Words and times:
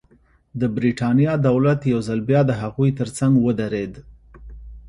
د 0.59 0.61
برېټانیا 0.75 1.33
دولت 1.47 1.79
یو 1.91 1.99
ځل 2.07 2.19
بیا 2.29 2.41
د 2.45 2.51
هغوی 2.61 2.89
ترڅنګ 2.99 3.33
ودرېد. 3.39 3.93